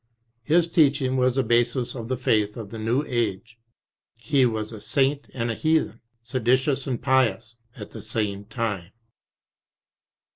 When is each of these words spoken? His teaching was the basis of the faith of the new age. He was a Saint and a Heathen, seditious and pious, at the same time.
His 0.41 0.67
teaching 0.67 1.15
was 1.15 1.35
the 1.35 1.43
basis 1.43 1.93
of 1.93 2.07
the 2.07 2.17
faith 2.17 2.57
of 2.57 2.71
the 2.71 2.79
new 2.79 3.03
age. 3.05 3.59
He 4.15 4.47
was 4.47 4.71
a 4.71 4.81
Saint 4.81 5.29
and 5.31 5.51
a 5.51 5.53
Heathen, 5.53 6.01
seditious 6.23 6.87
and 6.87 6.99
pious, 6.99 7.55
at 7.75 7.91
the 7.91 8.01
same 8.01 8.45
time. 8.45 8.93